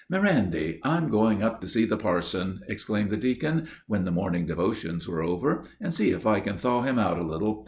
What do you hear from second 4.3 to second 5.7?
devotions were over,